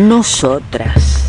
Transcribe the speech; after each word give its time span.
Nosotras, 0.00 1.22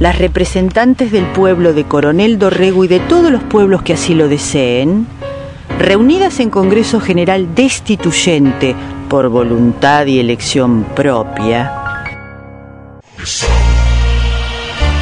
las 0.00 0.18
representantes 0.18 1.12
del 1.12 1.24
pueblo 1.26 1.72
de 1.72 1.84
Coronel 1.84 2.36
Dorrego 2.36 2.84
y 2.84 2.88
de 2.88 2.98
todos 2.98 3.30
los 3.30 3.44
pueblos 3.44 3.82
que 3.82 3.92
así 3.92 4.12
lo 4.12 4.26
deseen, 4.26 5.06
reunidas 5.78 6.40
en 6.40 6.50
Congreso 6.50 6.98
General 6.98 7.54
Destituyente 7.54 8.74
por 9.08 9.28
voluntad 9.28 10.06
y 10.06 10.18
elección 10.18 10.82
propia, 10.96 11.72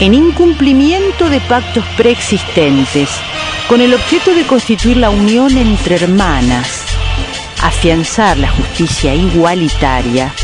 en 0.00 0.12
incumplimiento 0.12 1.30
de 1.30 1.40
pactos 1.40 1.86
preexistentes, 1.96 3.08
con 3.66 3.80
el 3.80 3.94
objeto 3.94 4.34
de 4.34 4.46
constituir 4.46 4.98
la 4.98 5.08
unión 5.08 5.56
entre 5.56 5.94
hermanas, 5.94 6.84
afianzar 7.62 8.36
la 8.36 8.50
justicia 8.50 9.14
igualitaria, 9.14 10.34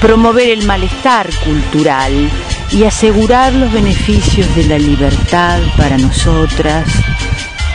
promover 0.00 0.50
el 0.50 0.66
malestar 0.66 1.28
cultural 1.44 2.30
y 2.70 2.84
asegurar 2.84 3.52
los 3.54 3.72
beneficios 3.72 4.54
de 4.54 4.64
la 4.64 4.78
libertad 4.78 5.60
para 5.76 5.96
nosotras, 5.98 6.86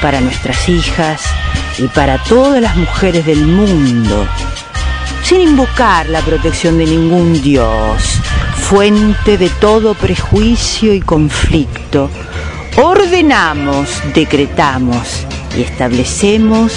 para 0.02 0.21
nuestras 0.21 0.67
hijas 0.70 1.21
y 1.77 1.88
para 1.88 2.21
todas 2.23 2.61
las 2.61 2.75
mujeres 2.75 3.25
del 3.25 3.45
mundo, 3.45 4.27
sin 5.23 5.41
invocar 5.41 6.09
la 6.09 6.21
protección 6.21 6.77
de 6.77 6.85
ningún 6.85 7.41
Dios, 7.41 8.20
fuente 8.58 9.38
de 9.38 9.49
todo 9.49 9.94
prejuicio 9.94 10.94
y 10.94 11.02
conflicto, 11.02 12.09
ordenamos, 12.77 14.02
decretamos 14.13 15.25
y 15.58 15.63
establecemos 15.63 16.73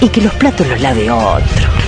y 0.00 0.08
que 0.08 0.20
los 0.20 0.34
platos 0.34 0.66
los 0.68 0.80
lave 0.80 1.10
otro. 1.10 1.87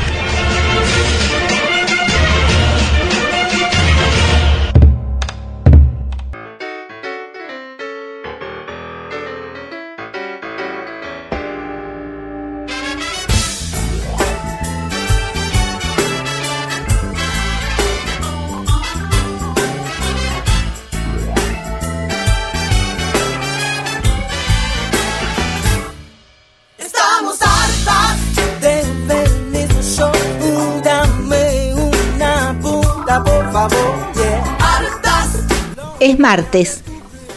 Martes 36.21 36.83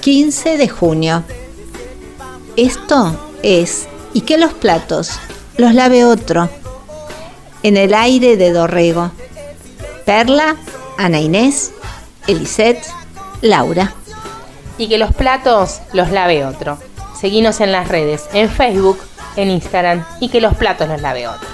15 0.02 0.58
de 0.58 0.68
junio. 0.68 1.24
Esto 2.56 3.18
es 3.42 3.88
¿Y 4.14 4.22
qué 4.22 4.38
los 4.38 4.54
platos? 4.54 5.12
Los 5.58 5.74
lave 5.74 6.06
otro. 6.06 6.50
En 7.64 7.78
el 7.78 7.96
aire 7.96 8.38
de 8.38 8.52
Dorrego. 8.52 9.12
Perla, 10.06 10.56
Ana 10.98 11.20
Inés, 11.20 11.72
Elisette, 12.28 12.86
Laura. 13.42 13.96
Y 14.78 14.88
que 14.88 15.00
los 15.00 15.16
platos 15.16 15.80
los 15.94 16.12
lave 16.12 16.46
otro. 16.46 16.78
Seguinos 17.20 17.60
en 17.60 17.72
las 17.72 17.88
redes, 17.88 18.26
en 18.34 18.50
Facebook, 18.50 19.00
en 19.36 19.50
Instagram. 19.50 20.06
Y 20.20 20.30
que 20.30 20.42
los 20.42 20.56
platos 20.56 20.88
los 20.88 21.02
lave 21.02 21.28
otro. 21.28 21.48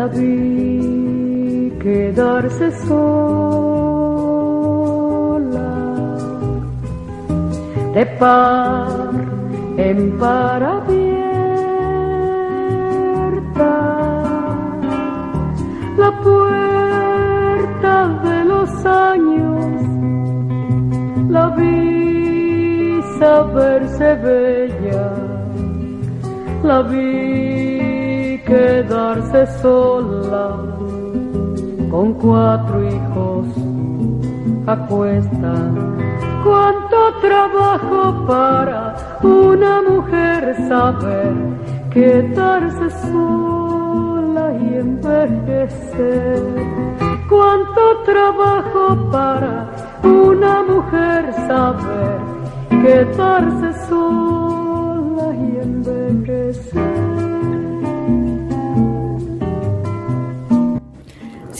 la 0.00 0.06
vi 0.06 1.72
quedarse 1.82 2.68
sola. 2.86 4.10
De 7.94 8.04
par 8.20 9.12
en 9.88 9.98
par 10.20 10.60
abierta 10.76 11.02
la 16.02 16.10
puerta 16.26 17.94
de 18.26 18.38
los 18.52 18.70
años 19.08 19.74
la 21.34 21.46
vi 21.58 21.78
saberse 23.18 24.08
bella 24.24 25.06
la 26.68 26.78
vi 26.90 27.69
quedarse 28.50 29.46
sola 29.62 30.56
con 31.88 32.14
cuatro 32.14 32.76
hijos 32.84 33.46
a 34.66 34.76
cuesta. 34.88 35.52
Cuánto 36.42 36.98
trabajo 37.20 38.26
para 38.26 38.96
una 39.22 39.82
mujer 39.82 40.56
saber 40.68 41.32
quedarse 41.90 42.90
sola 43.12 44.46
y 44.64 44.66
envejecer. 44.86 46.42
Cuánto 47.28 47.82
trabajo 48.04 49.10
para 49.12 49.70
una 50.02 50.62
mujer 50.64 51.32
saber 51.46 52.18
quedarse 52.82 53.72
sola 53.88 54.49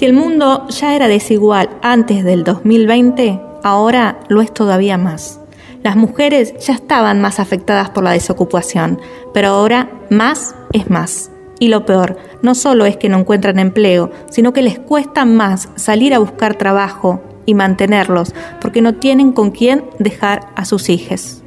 Si 0.01 0.07
el 0.07 0.15
mundo 0.15 0.67
ya 0.69 0.97
era 0.97 1.09
desigual 1.09 1.69
antes 1.83 2.25
del 2.25 2.43
2020, 2.43 3.39
ahora 3.63 4.19
lo 4.29 4.41
es 4.41 4.51
todavía 4.51 4.97
más. 4.97 5.41
Las 5.83 5.95
mujeres 5.95 6.55
ya 6.67 6.73
estaban 6.73 7.21
más 7.21 7.39
afectadas 7.39 7.91
por 7.91 8.03
la 8.05 8.13
desocupación, 8.13 8.99
pero 9.35 9.49
ahora 9.49 9.91
más 10.09 10.55
es 10.73 10.89
más. 10.89 11.31
Y 11.59 11.69
lo 11.69 11.85
peor, 11.85 12.17
no 12.41 12.55
solo 12.55 12.87
es 12.87 12.97
que 12.97 13.11
no 13.11 13.19
encuentran 13.19 13.59
empleo, 13.59 14.11
sino 14.31 14.55
que 14.55 14.63
les 14.63 14.79
cuesta 14.79 15.27
más 15.27 15.69
salir 15.77 16.15
a 16.15 16.19
buscar 16.19 16.55
trabajo 16.55 17.23
y 17.45 17.53
mantenerlos, 17.53 18.33
porque 18.59 18.81
no 18.81 18.95
tienen 18.95 19.33
con 19.33 19.51
quién 19.51 19.85
dejar 19.99 20.49
a 20.57 20.65
sus 20.65 20.89
hijos. 20.89 21.43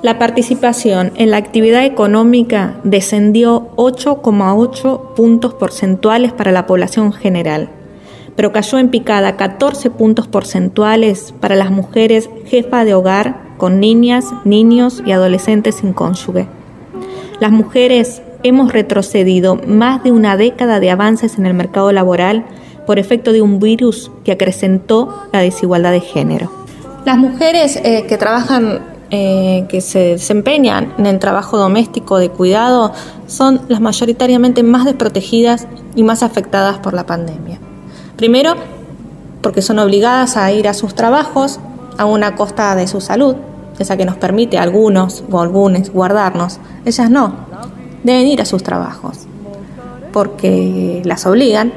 La 0.00 0.16
participación 0.16 1.10
en 1.16 1.32
la 1.32 1.38
actividad 1.38 1.84
económica 1.84 2.76
descendió 2.84 3.70
8,8 3.74 5.14
puntos 5.14 5.54
porcentuales 5.54 6.32
para 6.32 6.52
la 6.52 6.66
población 6.66 7.12
general, 7.12 7.68
pero 8.36 8.52
cayó 8.52 8.78
en 8.78 8.90
picada 8.90 9.36
14 9.36 9.90
puntos 9.90 10.28
porcentuales 10.28 11.34
para 11.40 11.56
las 11.56 11.72
mujeres 11.72 12.30
jefa 12.46 12.84
de 12.84 12.94
hogar 12.94 13.40
con 13.56 13.80
niñas, 13.80 14.26
niños 14.44 15.02
y 15.04 15.10
adolescentes 15.10 15.74
sin 15.74 15.92
cónyuge. 15.92 16.46
Las 17.40 17.50
mujeres 17.50 18.22
hemos 18.44 18.72
retrocedido 18.72 19.56
más 19.56 20.04
de 20.04 20.12
una 20.12 20.36
década 20.36 20.78
de 20.78 20.92
avances 20.92 21.38
en 21.38 21.46
el 21.46 21.54
mercado 21.54 21.90
laboral 21.90 22.44
por 22.86 23.00
efecto 23.00 23.32
de 23.32 23.42
un 23.42 23.58
virus 23.58 24.12
que 24.24 24.30
acrecentó 24.30 25.24
la 25.32 25.40
desigualdad 25.40 25.90
de 25.90 26.00
género. 26.00 26.52
Las 27.04 27.18
mujeres 27.18 27.80
eh, 27.82 28.06
que 28.08 28.16
trabajan 28.16 28.97
eh, 29.10 29.64
que 29.70 29.80
se 29.80 30.00
desempeñan 30.00 30.92
en 30.98 31.06
el 31.06 31.18
trabajo 31.18 31.56
doméstico 31.56 32.18
de 32.18 32.28
cuidado 32.28 32.92
son 33.26 33.62
las 33.68 33.80
mayoritariamente 33.80 34.62
más 34.62 34.84
desprotegidas 34.84 35.66
y 35.94 36.02
más 36.02 36.22
afectadas 36.22 36.78
por 36.78 36.92
la 36.92 37.06
pandemia. 37.06 37.58
Primero, 38.16 38.54
porque 39.40 39.62
son 39.62 39.78
obligadas 39.78 40.36
a 40.36 40.52
ir 40.52 40.68
a 40.68 40.74
sus 40.74 40.94
trabajos 40.94 41.58
a 41.96 42.04
una 42.04 42.36
costa 42.36 42.74
de 42.74 42.86
su 42.86 43.00
salud, 43.00 43.36
esa 43.78 43.96
que 43.96 44.04
nos 44.04 44.16
permite 44.16 44.58
a 44.58 44.62
algunos 44.62 45.24
o 45.30 45.40
algunos 45.40 45.90
guardarnos. 45.90 46.58
Ellas 46.84 47.10
no, 47.10 47.32
deben 48.02 48.26
ir 48.26 48.42
a 48.42 48.44
sus 48.44 48.62
trabajos, 48.62 49.20
porque 50.12 51.00
las 51.04 51.24
obligan, 51.26 51.72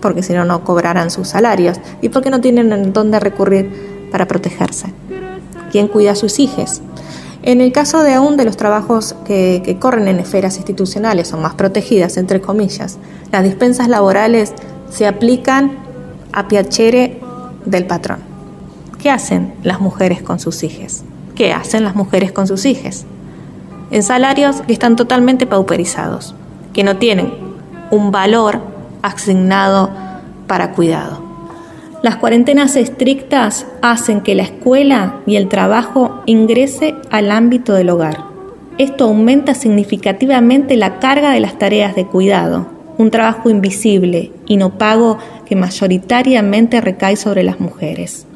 porque 0.00 0.22
si 0.22 0.32
no, 0.32 0.44
no 0.44 0.64
cobrarán 0.64 1.10
sus 1.10 1.28
salarios 1.28 1.78
y 2.02 2.08
porque 2.08 2.30
no 2.30 2.40
tienen 2.40 2.72
en 2.72 2.92
dónde 2.92 3.20
recurrir 3.20 4.08
para 4.10 4.26
protegerse. 4.26 4.92
¿Quién 5.74 5.88
cuida 5.88 6.12
a 6.12 6.14
sus 6.14 6.38
hijos? 6.38 6.82
En 7.42 7.60
el 7.60 7.72
caso 7.72 8.04
de 8.04 8.14
aún 8.14 8.36
de 8.36 8.44
los 8.44 8.56
trabajos 8.56 9.16
que, 9.24 9.60
que 9.64 9.76
corren 9.76 10.06
en 10.06 10.20
esferas 10.20 10.54
institucionales 10.54 11.32
o 11.32 11.36
más 11.36 11.54
protegidas, 11.54 12.16
entre 12.16 12.40
comillas, 12.40 12.98
las 13.32 13.42
dispensas 13.42 13.88
laborales 13.88 14.52
se 14.88 15.08
aplican 15.08 15.72
a 16.32 16.46
piacere 16.46 17.18
del 17.64 17.86
patrón. 17.88 18.20
¿Qué 19.00 19.10
hacen 19.10 19.52
las 19.64 19.80
mujeres 19.80 20.22
con 20.22 20.38
sus 20.38 20.62
hijos? 20.62 21.02
¿Qué 21.34 21.52
hacen 21.52 21.82
las 21.82 21.96
mujeres 21.96 22.30
con 22.30 22.46
sus 22.46 22.66
hijos? 22.66 23.02
En 23.90 24.04
salarios 24.04 24.60
que 24.60 24.74
están 24.74 24.94
totalmente 24.94 25.44
pauperizados, 25.44 26.36
que 26.72 26.84
no 26.84 26.98
tienen 26.98 27.34
un 27.90 28.12
valor 28.12 28.60
asignado 29.02 29.90
para 30.46 30.70
cuidado. 30.70 31.23
Las 32.04 32.16
cuarentenas 32.16 32.76
estrictas 32.76 33.66
hacen 33.80 34.20
que 34.20 34.34
la 34.34 34.42
escuela 34.42 35.22
y 35.24 35.36
el 35.36 35.48
trabajo 35.48 36.20
ingrese 36.26 36.94
al 37.10 37.30
ámbito 37.30 37.72
del 37.72 37.88
hogar. 37.88 38.24
Esto 38.76 39.04
aumenta 39.04 39.54
significativamente 39.54 40.76
la 40.76 40.98
carga 40.98 41.30
de 41.30 41.40
las 41.40 41.58
tareas 41.58 41.96
de 41.96 42.04
cuidado, 42.04 42.66
un 42.98 43.10
trabajo 43.10 43.48
invisible 43.48 44.32
y 44.44 44.58
no 44.58 44.76
pago 44.76 45.16
que 45.46 45.56
mayoritariamente 45.56 46.82
recae 46.82 47.16
sobre 47.16 47.42
las 47.42 47.58
mujeres. 47.58 48.26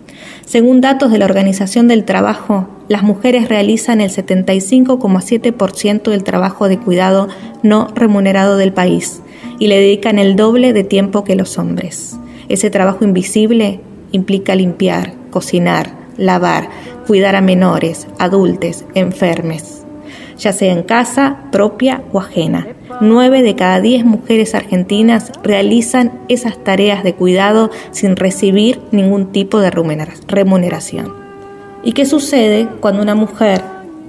Según 0.47 0.81
datos 0.81 1.13
de 1.13 1.19
la 1.19 1.27
Organización 1.27 1.89
del 1.89 2.05
Trabajo, 2.05 2.69
las 2.89 3.03
mujeres 3.03 3.51
realizan 3.51 4.01
el 4.01 4.09
75,7% 4.09 6.11
del 6.11 6.25
trabajo 6.25 6.69
de 6.69 6.79
cuidado 6.79 7.29
no 7.63 7.89
remunerado 7.95 8.57
del 8.57 8.73
país 8.73 9.21
y 9.59 9.67
le 9.67 9.79
dedican 9.79 10.19
el 10.19 10.37
doble 10.37 10.73
de 10.73 10.85
tiempo 10.85 11.23
que 11.23 11.37
los 11.37 11.59
hombres. 11.59 12.19
Ese 12.49 12.71
trabajo 12.71 13.05
invisible 13.05 13.81
implica 14.13 14.55
limpiar, 14.55 15.13
cocinar, 15.31 15.91
lavar, 16.17 16.69
cuidar 17.07 17.37
a 17.37 17.41
menores, 17.41 18.07
adultos, 18.19 18.85
enfermes, 18.95 19.85
ya 20.39 20.53
sea 20.53 20.73
en 20.73 20.83
casa, 20.83 21.39
propia 21.53 22.03
o 22.13 22.21
ajena. 22.21 22.67
Nueve 23.01 23.43
de 23.43 23.55
cada 23.55 23.81
diez 23.81 24.05
mujeres 24.05 24.55
argentinas 24.55 25.31
realizan 25.43 26.21
esas 26.29 26.63
tareas 26.63 27.05
de 27.05 27.15
cuidado 27.15 27.71
sin 27.91 28.17
recibir 28.17 28.81
ningún 28.93 29.33
tipo 29.33 29.61
de 29.61 29.71
remuneración. 29.71 31.13
¿Y 31.85 31.93
qué 31.93 32.07
sucede 32.07 32.69
cuando 32.81 33.03
una 33.03 33.15
mujer 33.15 33.63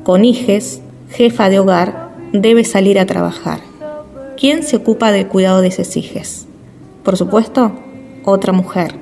con 0.03 0.25
hijes, 0.25 0.81
jefa 1.11 1.49
de 1.49 1.59
hogar, 1.59 2.09
debe 2.33 2.63
salir 2.63 2.99
a 2.99 3.05
trabajar? 3.05 3.59
¿Quién 4.37 4.63
se 4.63 4.77
ocupa 4.77 5.11
del 5.11 5.27
cuidado 5.27 5.61
de 5.61 5.67
esos 5.67 5.95
hijes? 5.97 6.47
Por 7.03 7.17
supuesto, 7.17 7.73
otra 8.29 8.53
mujer. 8.53 8.95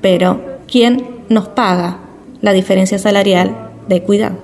Pero, 0.00 0.40
¿quién 0.66 1.06
nos 1.28 1.48
paga 1.48 1.98
la 2.40 2.52
diferencia 2.52 2.98
salarial 2.98 3.70
de 3.88 4.02
cuidado? 4.02 4.36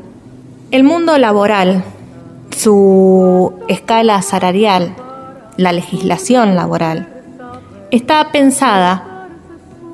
El 0.70 0.84
mundo 0.84 1.16
laboral, 1.18 1.82
su 2.50 3.54
escala 3.68 4.22
salarial, 4.22 4.94
la 5.56 5.72
legislación 5.72 6.54
laboral, 6.54 7.08
está 7.90 8.30
pensada 8.32 9.28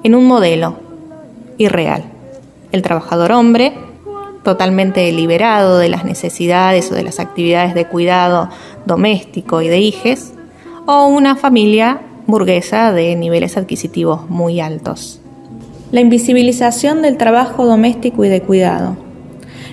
en 0.02 0.14
un 0.14 0.26
modelo 0.26 0.76
irreal. 1.58 2.04
El 2.72 2.82
trabajador 2.82 3.32
hombre, 3.32 3.72
totalmente 4.42 5.10
liberado 5.12 5.78
de 5.78 5.88
las 5.88 6.04
necesidades 6.04 6.90
o 6.92 6.94
de 6.94 7.02
las 7.02 7.20
actividades 7.20 7.74
de 7.74 7.86
cuidado 7.86 8.50
doméstico 8.84 9.62
y 9.62 9.68
de 9.68 9.78
hijes, 9.78 10.34
o 10.86 11.06
una 11.06 11.36
familia 11.36 12.00
burguesa 12.26 12.92
de 12.92 13.16
niveles 13.16 13.56
adquisitivos 13.56 14.28
muy 14.30 14.60
altos. 14.60 15.20
La 15.92 16.00
invisibilización 16.00 17.02
del 17.02 17.16
trabajo 17.16 17.66
doméstico 17.66 18.24
y 18.24 18.28
de 18.28 18.40
cuidado. 18.40 18.96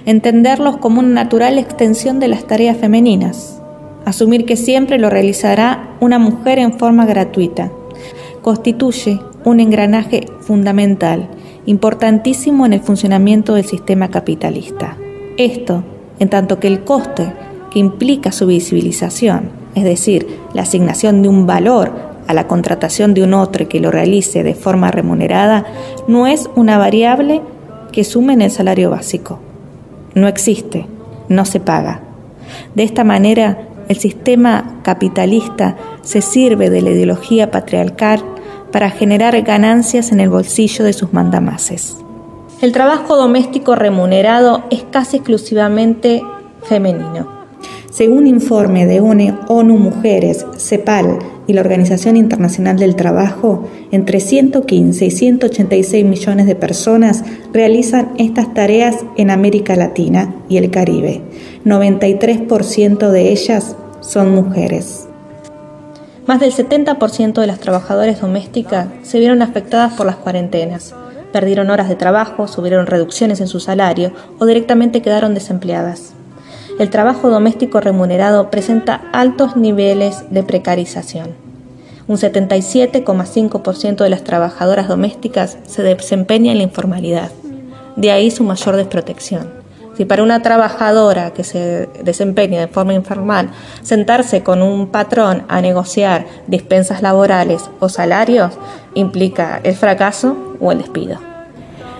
Entenderlos 0.05 0.77
como 0.77 0.99
una 0.99 1.09
natural 1.09 1.57
extensión 1.57 2.19
de 2.19 2.27
las 2.27 2.45
tareas 2.45 2.77
femeninas. 2.77 3.61
Asumir 4.05 4.45
que 4.45 4.55
siempre 4.55 4.99
lo 4.99 5.09
realizará 5.09 5.95
una 5.99 6.19
mujer 6.19 6.59
en 6.59 6.77
forma 6.77 7.05
gratuita. 7.05 7.71
Constituye 8.41 9.19
un 9.45 9.59
engranaje 9.59 10.25
fundamental, 10.41 11.29
importantísimo 11.65 12.65
en 12.65 12.73
el 12.73 12.81
funcionamiento 12.81 13.53
del 13.55 13.65
sistema 13.65 14.09
capitalista. 14.09 14.97
Esto, 15.37 15.83
en 16.19 16.29
tanto 16.29 16.59
que 16.59 16.67
el 16.67 16.83
coste 16.83 17.33
que 17.71 17.79
implica 17.79 18.31
su 18.31 18.47
visibilización, 18.47 19.49
es 19.75 19.83
decir, 19.83 20.27
la 20.53 20.63
asignación 20.63 21.21
de 21.21 21.29
un 21.29 21.47
valor 21.47 22.10
la 22.33 22.47
contratación 22.47 23.13
de 23.13 23.23
un 23.23 23.33
otro 23.33 23.67
que 23.67 23.79
lo 23.79 23.91
realice 23.91 24.43
de 24.43 24.55
forma 24.55 24.91
remunerada 24.91 25.65
no 26.07 26.27
es 26.27 26.49
una 26.55 26.77
variable 26.77 27.41
que 27.91 28.03
sume 28.03 28.33
en 28.33 28.41
el 28.41 28.51
salario 28.51 28.89
básico. 28.89 29.39
No 30.15 30.27
existe, 30.27 30.87
no 31.29 31.45
se 31.45 31.59
paga. 31.59 32.01
De 32.75 32.83
esta 32.83 33.03
manera, 33.03 33.67
el 33.87 33.97
sistema 33.97 34.79
capitalista 34.83 35.75
se 36.01 36.21
sirve 36.21 36.69
de 36.69 36.81
la 36.81 36.91
ideología 36.91 37.51
patriarcal 37.51 38.23
para 38.71 38.89
generar 38.89 39.39
ganancias 39.41 40.11
en 40.11 40.19
el 40.19 40.29
bolsillo 40.29 40.85
de 40.85 40.93
sus 40.93 41.13
mandamases. 41.13 41.97
El 42.61 42.71
trabajo 42.71 43.17
doméstico 43.17 43.75
remunerado 43.75 44.63
es 44.69 44.83
casi 44.91 45.17
exclusivamente 45.17 46.21
femenino. 46.63 47.40
Según 47.91 48.25
informe 48.25 48.85
de 48.85 49.01
ONU 49.01 49.77
Mujeres, 49.77 50.45
CEPAL 50.55 51.19
y 51.45 51.51
la 51.51 51.59
Organización 51.59 52.15
Internacional 52.15 52.79
del 52.79 52.95
Trabajo, 52.95 53.67
entre 53.91 54.21
115 54.21 55.05
y 55.05 55.11
186 55.11 56.05
millones 56.05 56.45
de 56.45 56.55
personas 56.55 57.25
realizan 57.51 58.13
estas 58.17 58.53
tareas 58.53 58.95
en 59.17 59.29
América 59.29 59.75
Latina 59.75 60.33
y 60.47 60.55
el 60.55 60.71
Caribe. 60.71 61.21
93% 61.65 63.09
de 63.09 63.29
ellas 63.29 63.75
son 63.99 64.33
mujeres. 64.33 65.09
Más 66.27 66.39
del 66.39 66.53
70% 66.53 67.41
de 67.41 67.47
las 67.47 67.59
trabajadoras 67.59 68.21
domésticas 68.21 68.87
se 69.01 69.19
vieron 69.19 69.41
afectadas 69.41 69.95
por 69.95 70.05
las 70.05 70.15
cuarentenas. 70.15 70.95
Perdieron 71.33 71.69
horas 71.69 71.89
de 71.89 71.97
trabajo, 71.97 72.47
subieron 72.47 72.87
reducciones 72.87 73.41
en 73.41 73.47
su 73.47 73.59
salario 73.59 74.13
o 74.39 74.45
directamente 74.45 75.01
quedaron 75.01 75.33
desempleadas 75.33 76.13
el 76.81 76.89
trabajo 76.89 77.29
doméstico 77.29 77.79
remunerado 77.79 78.49
presenta 78.49 79.03
altos 79.13 79.55
niveles 79.55 80.23
de 80.31 80.41
precarización. 80.41 81.35
Un 82.07 82.17
77,5% 82.17 83.97
de 83.97 84.09
las 84.09 84.23
trabajadoras 84.23 84.87
domésticas 84.87 85.59
se 85.67 85.83
desempeña 85.83 86.51
en 86.51 86.57
la 86.57 86.63
informalidad. 86.63 87.29
De 87.97 88.09
ahí 88.09 88.31
su 88.31 88.43
mayor 88.43 88.77
desprotección. 88.77 89.51
Si 89.95 90.05
para 90.05 90.23
una 90.23 90.41
trabajadora 90.41 91.33
que 91.33 91.43
se 91.43 91.87
desempeña 92.03 92.59
de 92.61 92.67
forma 92.67 92.95
informal 92.95 93.51
sentarse 93.83 94.41
con 94.41 94.63
un 94.63 94.87
patrón 94.87 95.43
a 95.49 95.61
negociar 95.61 96.25
dispensas 96.47 97.03
laborales 97.03 97.69
o 97.79 97.89
salarios 97.89 98.53
implica 98.95 99.61
el 99.63 99.75
fracaso 99.75 100.35
o 100.59 100.71
el 100.71 100.79
despido. 100.79 101.19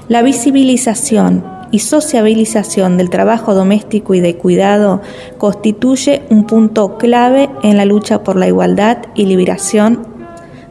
La 0.08 0.24
visibilización 0.24 1.61
y 1.72 1.80
sociabilización 1.80 2.98
del 2.98 3.10
trabajo 3.10 3.54
doméstico 3.54 4.14
y 4.14 4.20
de 4.20 4.36
cuidado 4.36 5.02
constituye 5.38 6.24
un 6.30 6.46
punto 6.46 6.98
clave 6.98 7.50
en 7.64 7.78
la 7.78 7.86
lucha 7.86 8.24
por 8.24 8.36
la 8.36 8.48
igualdad 8.48 8.98
y 9.16 9.26
liberación 9.26 10.06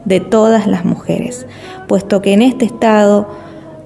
de 0.05 0.19
todas 0.19 0.67
las 0.67 0.85
mujeres, 0.85 1.45
puesto 1.87 2.21
que 2.21 2.33
en 2.33 2.41
este 2.41 2.65
estado 2.65 3.27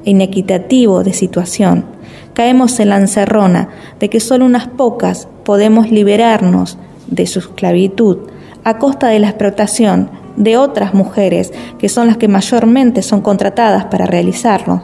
inequitativo 0.03 1.03
de 1.03 1.13
situación 1.13 1.85
caemos 2.33 2.79
en 2.79 2.89
la 2.89 2.97
encerrona 2.97 3.69
de 3.99 4.09
que 4.09 4.19
solo 4.19 4.45
unas 4.45 4.67
pocas 4.67 5.27
podemos 5.43 5.89
liberarnos 5.89 6.77
de 7.07 7.27
su 7.27 7.39
esclavitud 7.39 8.17
a 8.63 8.77
costa 8.77 9.07
de 9.07 9.19
la 9.19 9.29
explotación 9.29 10.09
de 10.35 10.57
otras 10.57 10.93
mujeres 10.93 11.53
que 11.79 11.89
son 11.89 12.07
las 12.07 12.17
que 12.17 12.27
mayormente 12.27 13.01
son 13.01 13.21
contratadas 13.21 13.85
para 13.85 14.05
realizarlo. 14.05 14.81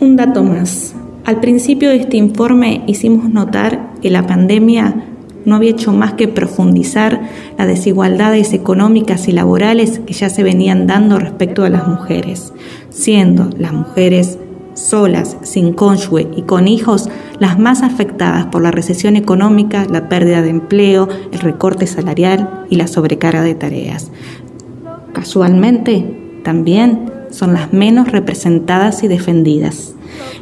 Un 0.00 0.16
dato 0.16 0.42
más. 0.42 0.94
Al 1.26 1.40
principio 1.40 1.88
de 1.88 1.96
este 1.96 2.18
informe 2.18 2.84
hicimos 2.86 3.28
notar 3.30 3.94
que 4.00 4.10
la 4.10 4.28
pandemia 4.28 5.06
no 5.44 5.56
había 5.56 5.70
hecho 5.70 5.92
más 5.92 6.12
que 6.12 6.28
profundizar 6.28 7.20
las 7.58 7.66
desigualdades 7.66 8.52
económicas 8.52 9.26
y 9.26 9.32
laborales 9.32 9.98
que 10.06 10.12
ya 10.12 10.28
se 10.28 10.44
venían 10.44 10.86
dando 10.86 11.18
respecto 11.18 11.64
a 11.64 11.68
las 11.68 11.88
mujeres, 11.88 12.52
siendo 12.90 13.50
las 13.58 13.72
mujeres 13.72 14.38
solas, 14.74 15.36
sin 15.42 15.72
cónyuge 15.72 16.28
y 16.36 16.42
con 16.42 16.68
hijos 16.68 17.08
las 17.40 17.58
más 17.58 17.82
afectadas 17.82 18.46
por 18.46 18.62
la 18.62 18.70
recesión 18.70 19.16
económica, 19.16 19.84
la 19.90 20.08
pérdida 20.08 20.42
de 20.42 20.50
empleo, 20.50 21.08
el 21.32 21.40
recorte 21.40 21.88
salarial 21.88 22.66
y 22.70 22.76
la 22.76 22.86
sobrecarga 22.86 23.42
de 23.42 23.56
tareas. 23.56 24.12
Casualmente, 25.12 26.40
también 26.44 27.15
son 27.36 27.52
las 27.52 27.72
menos 27.72 28.10
representadas 28.10 29.02
y 29.02 29.08
defendidas. 29.08 29.94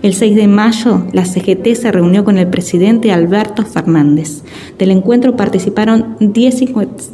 El 0.03 0.15
6 0.15 0.37
de 0.37 0.47
mayo, 0.47 1.03
la 1.13 1.25
CGT 1.25 1.75
se 1.75 1.91
reunió 1.91 2.25
con 2.25 2.39
el 2.39 2.47
presidente 2.47 3.11
Alberto 3.11 3.65
Fernández. 3.65 4.43
Del 4.79 4.93
encuentro 4.93 5.35
participaron 5.35 6.17
10 6.21 6.65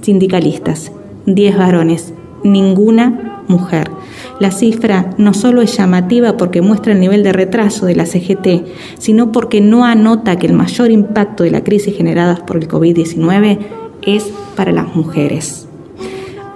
sindicalistas, 0.02 0.92
10 1.24 1.56
varones, 1.56 2.12
ninguna 2.44 3.42
mujer. 3.48 3.90
La 4.38 4.50
cifra 4.50 5.14
no 5.16 5.32
solo 5.32 5.62
es 5.62 5.76
llamativa 5.76 6.36
porque 6.36 6.60
muestra 6.60 6.92
el 6.92 7.00
nivel 7.00 7.22
de 7.22 7.32
retraso 7.32 7.86
de 7.86 7.96
la 7.96 8.04
CGT, 8.04 8.66
sino 8.98 9.32
porque 9.32 9.62
no 9.62 9.86
anota 9.86 10.36
que 10.36 10.46
el 10.46 10.52
mayor 10.52 10.90
impacto 10.90 11.44
de 11.44 11.52
la 11.52 11.64
crisis 11.64 11.96
generada 11.96 12.44
por 12.44 12.58
el 12.58 12.68
COVID-19 12.68 13.58
es 14.02 14.30
para 14.56 14.72
las 14.72 14.94
mujeres. 14.94 15.69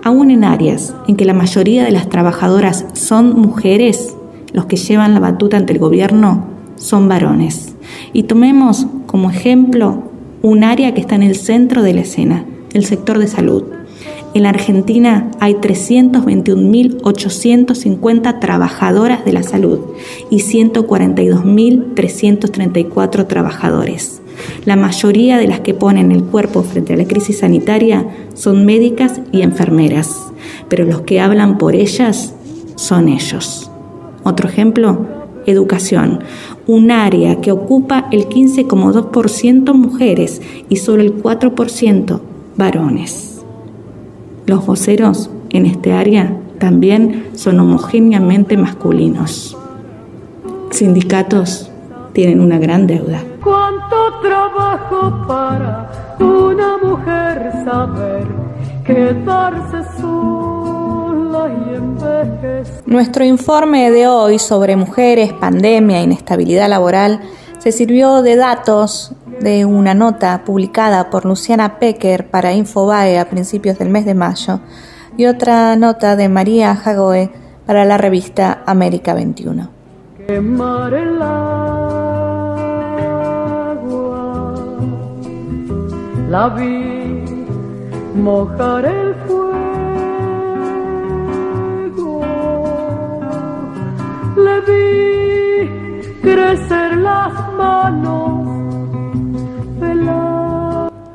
Aún 0.04 0.30
en 0.30 0.44
áreas 0.44 0.94
en 1.08 1.16
que 1.16 1.24
la 1.24 1.32
mayoría 1.32 1.82
de 1.82 1.90
las 1.90 2.10
trabajadoras 2.10 2.84
son 2.92 3.40
mujeres, 3.40 4.14
los 4.52 4.66
que 4.66 4.76
llevan 4.76 5.14
la 5.14 5.20
batuta 5.20 5.56
ante 5.56 5.72
el 5.72 5.78
gobierno 5.78 6.44
son 6.76 7.08
varones. 7.08 7.74
Y 8.12 8.24
tomemos 8.24 8.86
como 9.06 9.30
ejemplo 9.30 10.02
un 10.42 10.62
área 10.62 10.92
que 10.92 11.00
está 11.00 11.14
en 11.14 11.22
el 11.22 11.36
centro 11.36 11.82
de 11.82 11.94
la 11.94 12.02
escena, 12.02 12.44
el 12.74 12.84
sector 12.84 13.18
de 13.18 13.28
salud. 13.28 13.64
En 14.34 14.42
la 14.42 14.50
Argentina 14.50 15.30
hay 15.40 15.54
321.850 15.54 18.40
trabajadoras 18.40 19.24
de 19.24 19.32
la 19.32 19.42
salud 19.42 19.78
y 20.28 20.40
142.334 20.40 23.26
trabajadores. 23.26 24.20
La 24.64 24.76
mayoría 24.76 25.38
de 25.38 25.46
las 25.46 25.60
que 25.60 25.74
ponen 25.74 26.12
el 26.12 26.24
cuerpo 26.24 26.62
frente 26.62 26.94
a 26.94 26.96
la 26.96 27.04
crisis 27.04 27.38
sanitaria 27.38 28.06
son 28.34 28.64
médicas 28.64 29.20
y 29.32 29.42
enfermeras, 29.42 30.32
pero 30.68 30.84
los 30.84 31.02
que 31.02 31.20
hablan 31.20 31.58
por 31.58 31.74
ellas 31.74 32.34
son 32.76 33.08
ellos. 33.08 33.70
Otro 34.22 34.48
ejemplo, 34.48 35.06
educación, 35.46 36.20
un 36.66 36.90
área 36.90 37.40
que 37.40 37.52
ocupa 37.52 38.08
el 38.10 38.28
15,2% 38.28 39.74
mujeres 39.74 40.40
y 40.68 40.76
solo 40.76 41.02
el 41.02 41.22
4% 41.22 42.20
varones. 42.56 43.42
Los 44.46 44.66
voceros 44.66 45.30
en 45.50 45.66
este 45.66 45.92
área 45.92 46.38
también 46.58 47.26
son 47.34 47.60
homogéneamente 47.60 48.56
masculinos. 48.56 49.56
Sindicatos 50.70 51.70
tienen 52.14 52.40
una 52.40 52.58
gran 52.58 52.86
deuda. 52.86 53.22
¿Cuánto 53.42 54.20
trabajo 54.22 55.26
para 55.28 55.90
una 56.18 56.78
mujer 56.78 57.52
saber 57.64 58.26
quedarse 58.86 59.82
sola 60.00 61.50
y 61.50 61.74
envejecer? 61.74 62.82
Nuestro 62.86 63.24
informe 63.24 63.90
de 63.90 64.06
hoy 64.06 64.38
sobre 64.38 64.76
mujeres, 64.76 65.32
pandemia 65.34 66.00
e 66.00 66.04
inestabilidad 66.04 66.68
laboral 66.68 67.20
se 67.58 67.72
sirvió 67.72 68.22
de 68.22 68.36
datos 68.36 69.12
de 69.40 69.64
una 69.64 69.94
nota 69.94 70.44
publicada 70.44 71.10
por 71.10 71.26
Luciana 71.26 71.78
Pecker 71.78 72.28
para 72.30 72.52
Infobae 72.52 73.18
a 73.18 73.28
principios 73.28 73.78
del 73.78 73.90
mes 73.90 74.06
de 74.06 74.14
mayo 74.14 74.60
y 75.16 75.26
otra 75.26 75.76
nota 75.76 76.16
de 76.16 76.28
María 76.28 76.76
Jagoe 76.76 77.30
para 77.66 77.84
la 77.84 77.98
revista 77.98 78.62
América 78.66 79.14
21. 79.14 79.70
La 86.28 86.48
vi 86.48 87.24
mojar 88.14 88.84
el 88.84 89.14
fuego, 89.26 89.80
le 94.36 94.60
vi 94.60 96.20
crecer 96.22 96.96
las 96.96 97.32
manos 97.56 98.44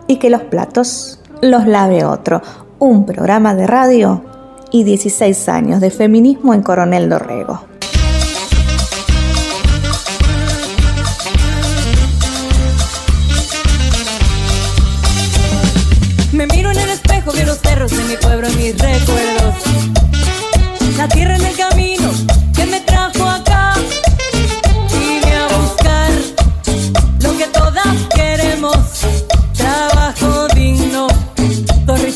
y 0.08 0.18
que 0.18 0.30
los 0.30 0.42
platos 0.42 1.22
los 1.42 1.68
lave 1.68 2.04
otro. 2.04 2.42
Un 2.80 3.06
programa 3.06 3.54
de 3.54 3.68
radio 3.68 4.24
y 4.72 4.84
16 4.84 5.50
años 5.50 5.82
de 5.82 5.92
feminismo 5.92 6.54
en 6.54 6.64
Coronel 6.64 7.10
Dorrego. 7.10 7.69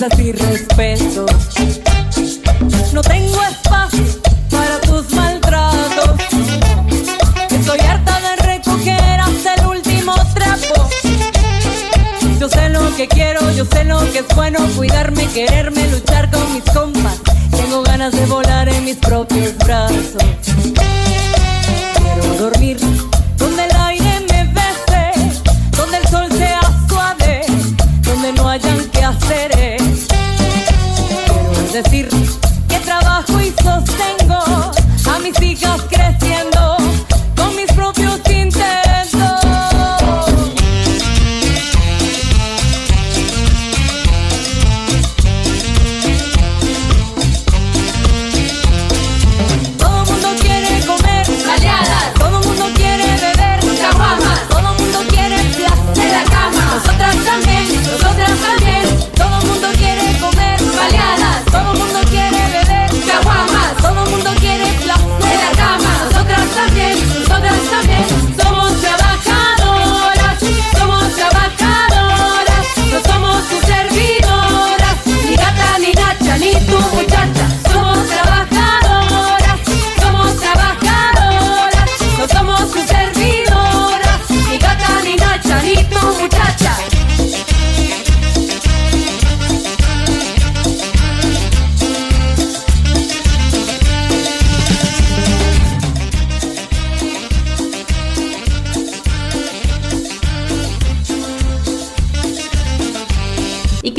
Risas 0.04 0.20
y 0.20 0.32
respeto. 0.32 1.26
No 2.94 3.02
tengo 3.02 3.42
espacio 3.44 4.04
para 4.50 4.82
tus 4.82 5.10
maltratos. 5.14 6.20
Estoy 7.50 7.80
harta 7.80 8.20
de 8.20 8.36
recoger 8.44 9.20
hasta 9.20 9.54
el 9.56 9.66
último 9.68 10.14
trapo. 10.34 10.90
Yo 12.40 12.50
sé 12.50 12.70
lo 12.70 12.96
que 12.96 13.08
quiero, 13.08 13.52
yo 13.52 13.66
sé 13.66 13.84
lo 13.86 14.00
que 14.12 14.20
es 14.20 14.28
bueno, 14.36 14.60
cuidarme, 14.76 15.26
quererme, 15.28 15.88
luchar 15.90 16.30
con 16.32 16.54
mis 16.54 16.64
compas. 16.64 17.20
Tengo 17.52 17.84
ganas 17.84 18.14
de 18.14 18.26
volar 18.26 18.68
en 18.70 18.84
mis 18.86 18.98
propios 18.98 19.58
brazos. 19.60 20.24
Quiero 21.96 22.34
dormir 22.40 22.78
donde 23.38 23.66
el 23.66 23.76
aire 23.76 24.20
me 24.30 24.44
bese, 24.54 25.40
donde 25.78 25.98
el 25.98 26.08
sol 26.08 26.28
sea 26.38 26.62
suave, 26.90 27.46
donde 28.02 28.34
no 28.34 28.50
hayan 28.50 28.90
que 28.90 29.04
hacer. 29.04 29.53
Decir 31.74 32.08
que 32.70 32.78
trabajo 32.82 33.42
y 33.42 33.52
sostengo 33.64 34.36
a 34.36 35.20
mis 35.24 35.42
hijas 35.42 35.82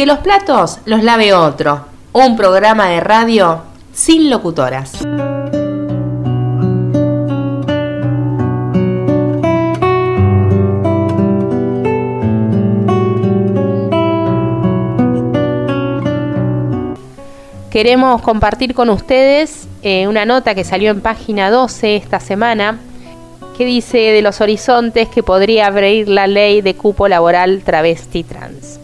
que 0.04 0.08
los 0.08 0.18
platos 0.18 0.80
los 0.84 1.02
lave 1.02 1.32
otro. 1.32 1.86
Un 2.12 2.36
programa 2.36 2.88
de 2.88 3.00
radio 3.00 3.62
sin 3.94 4.28
locutoras. 4.28 4.92
Queremos 17.70 18.20
compartir 18.20 18.74
con 18.74 18.90
ustedes 18.90 19.66
eh, 19.80 20.06
una 20.06 20.26
nota 20.26 20.54
que 20.54 20.64
salió 20.64 20.90
en 20.90 21.00
página 21.00 21.50
12 21.50 21.96
esta 21.96 22.20
semana 22.20 22.78
que 23.56 23.64
dice 23.64 23.96
de 23.96 24.20
los 24.20 24.42
horizontes 24.42 25.08
que 25.08 25.22
podría 25.22 25.68
abrir 25.68 26.10
la 26.10 26.26
ley 26.26 26.60
de 26.60 26.74
cupo 26.74 27.08
laboral 27.08 27.62
travesti 27.64 28.22
trans. 28.22 28.83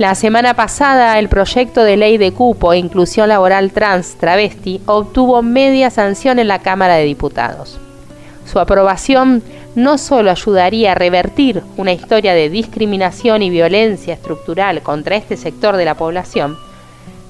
La 0.00 0.14
semana 0.14 0.54
pasada 0.54 1.18
el 1.18 1.28
proyecto 1.28 1.84
de 1.84 1.98
ley 1.98 2.16
de 2.16 2.32
cupo 2.32 2.72
e 2.72 2.78
inclusión 2.78 3.28
laboral 3.28 3.70
trans 3.70 4.14
travesti 4.14 4.80
obtuvo 4.86 5.42
media 5.42 5.90
sanción 5.90 6.38
en 6.38 6.48
la 6.48 6.60
Cámara 6.60 6.94
de 6.94 7.04
Diputados. 7.04 7.78
Su 8.50 8.60
aprobación 8.60 9.42
no 9.74 9.98
solo 9.98 10.30
ayudaría 10.30 10.92
a 10.92 10.94
revertir 10.94 11.62
una 11.76 11.92
historia 11.92 12.32
de 12.32 12.48
discriminación 12.48 13.42
y 13.42 13.50
violencia 13.50 14.14
estructural 14.14 14.80
contra 14.80 15.16
este 15.16 15.36
sector 15.36 15.76
de 15.76 15.84
la 15.84 15.96
población, 15.96 16.56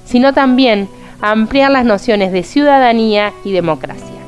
sino 0.05 0.31
también 0.31 0.87
ampliar 1.19 1.71
las 1.71 1.83
nociones 1.83 2.31
de 2.31 2.43
ciudadanía 2.43 3.33
y 3.43 3.51
democracia. 3.51 4.21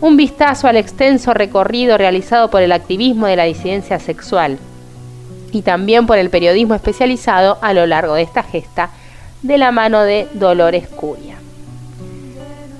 Un 0.00 0.16
vistazo 0.16 0.66
al 0.66 0.78
extenso 0.78 1.32
recorrido 1.32 1.96
realizado 1.96 2.50
por 2.50 2.62
el 2.62 2.72
activismo 2.72 3.28
de 3.28 3.36
la 3.36 3.44
disidencia 3.44 4.00
sexual 4.00 4.58
y 5.52 5.62
también 5.62 6.06
por 6.06 6.18
el 6.18 6.30
periodismo 6.30 6.74
especializado 6.74 7.58
a 7.60 7.72
lo 7.72 7.86
largo 7.86 8.14
de 8.14 8.22
esta 8.22 8.42
gesta 8.42 8.90
de 9.42 9.58
la 9.58 9.72
mano 9.72 10.02
de 10.02 10.28
Dolores 10.34 10.88
Curia. 10.88 11.36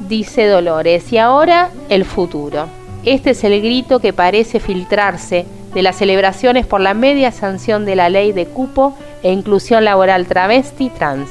Dice 0.01 0.47
Dolores, 0.47 1.13
y 1.13 1.19
ahora 1.19 1.71
el 1.89 2.05
futuro. 2.05 2.67
Este 3.05 3.31
es 3.31 3.45
el 3.45 3.61
grito 3.61 4.01
que 4.01 4.13
parece 4.13 4.61
filtrarse 4.61 5.47
de 5.75 5.83
las 5.83 5.97
celebraciones 5.97 6.67
por 6.67 6.81
la 6.81 6.95
media 6.95 7.33
sanción 7.33 7.85
de 7.85 7.97
la 7.97 8.09
ley 8.09 8.33
de 8.33 8.47
cupo 8.47 8.97
e 9.23 9.33
inclusión 9.33 9.85
laboral 9.85 10.27
travesti 10.27 10.91
trans. 10.91 11.29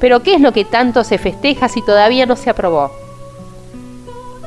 Pero 0.00 0.22
¿qué 0.22 0.34
es 0.34 0.40
lo 0.40 0.52
que 0.52 0.64
tanto 0.64 1.04
se 1.04 1.18
festeja 1.18 1.68
si 1.68 1.84
todavía 1.84 2.26
no 2.26 2.36
se 2.36 2.50
aprobó? 2.50 2.90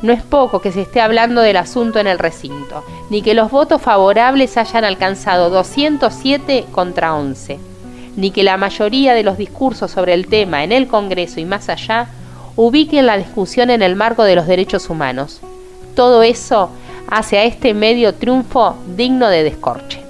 No 0.02 0.12
es 0.12 0.22
poco 0.22 0.60
que 0.60 0.72
se 0.72 0.82
esté 0.82 1.00
hablando 1.00 1.42
del 1.42 1.56
asunto 1.56 2.00
en 2.00 2.08
el 2.08 2.18
recinto, 2.18 2.84
ni 3.08 3.22
que 3.22 3.34
los 3.34 3.52
votos 3.52 3.80
favorables 3.80 4.56
hayan 4.56 4.84
alcanzado 4.84 5.48
207 5.48 6.66
contra 6.72 7.14
11, 7.14 7.60
ni 8.16 8.32
que 8.32 8.42
la 8.42 8.56
mayoría 8.56 9.14
de 9.14 9.22
los 9.22 9.38
discursos 9.38 9.92
sobre 9.92 10.14
el 10.14 10.26
tema 10.26 10.64
en 10.64 10.72
el 10.72 10.88
Congreso 10.88 11.38
y 11.38 11.44
más 11.44 11.68
allá 11.68 12.08
ubiquen 12.56 13.06
la 13.06 13.16
discusión 13.16 13.70
en 13.70 13.80
el 13.80 13.94
marco 13.94 14.24
de 14.24 14.34
los 14.34 14.48
derechos 14.48 14.90
humanos. 14.90 15.40
Todo 15.94 16.24
eso 16.24 16.70
hace 17.08 17.38
a 17.38 17.44
este 17.44 17.72
medio 17.72 18.14
triunfo 18.14 18.76
digno 18.96 19.28
de 19.28 19.44
descorche. 19.44 20.00